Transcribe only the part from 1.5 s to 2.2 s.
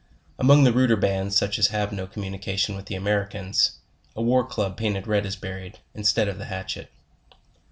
as have no